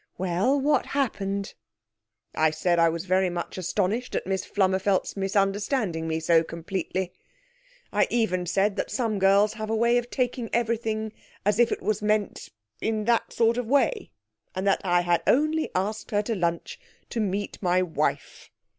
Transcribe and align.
Well, 0.17 0.59
what 0.59 0.87
happened?' 0.97 1.53
'I 2.33 2.49
said 2.49 2.79
that 2.79 2.85
I 2.85 2.89
was 2.89 3.05
very 3.05 3.29
much 3.29 3.59
astonished 3.59 4.15
at 4.15 4.25
Miss 4.25 4.43
Flummerfelt's 4.43 5.15
misunderstanding 5.15 6.07
me 6.07 6.19
so 6.19 6.43
completely. 6.43 7.13
I 7.93 8.07
even 8.09 8.47
said 8.47 8.77
that 8.77 8.89
some 8.89 9.19
girls 9.19 9.53
have 9.53 9.69
a 9.69 9.75
way 9.75 9.99
of 9.99 10.09
taking 10.09 10.49
everything 10.53 11.13
as 11.45 11.59
if 11.59 11.71
it 11.71 11.83
was 11.83 12.01
meant 12.01 12.49
in 12.81 13.05
that 13.05 13.31
sort 13.31 13.57
of 13.57 13.67
way, 13.67 14.09
and 14.55 14.65
that 14.65 14.81
I 14.83 15.01
had 15.01 15.21
only 15.27 15.69
asked 15.75 16.09
her 16.09 16.23
to 16.23 16.33
lunch 16.35 16.79
to 17.11 17.19
meet 17.19 17.61
my 17.61 17.83
wife. 17.83 18.49